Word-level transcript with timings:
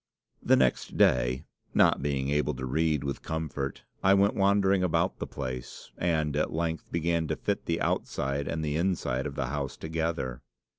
"The 0.41 0.55
next 0.55 0.97
day, 0.97 1.45
not 1.75 2.01
being 2.01 2.29
able 2.31 2.55
to 2.55 2.65
read 2.65 3.03
with 3.03 3.21
comfort, 3.21 3.83
I 4.01 4.15
went 4.15 4.33
wandering 4.33 4.81
about 4.81 5.19
the 5.19 5.27
place, 5.27 5.91
and 5.95 6.35
at 6.35 6.51
length 6.51 6.91
began 6.91 7.27
to 7.27 7.35
fit 7.35 7.65
the 7.67 7.79
outside 7.79 8.47
and 8.47 8.65
inside 8.65 9.27
of 9.27 9.35
the 9.35 9.49
house 9.49 9.77
together. 9.77 10.41